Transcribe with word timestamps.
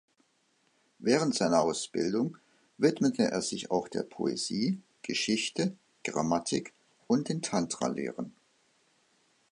Während 0.97 1.35
seiner 1.35 1.61
Ausbildung 1.61 2.35
widmete 2.79 3.21
er 3.29 3.43
sich 3.43 3.69
auch 3.69 3.87
der 3.87 4.01
Poesie, 4.01 4.79
Geschichte, 5.03 5.75
Grammatik 6.03 6.73
und 7.05 7.29
den 7.29 7.43
Tantra-Lehren. 7.43 8.33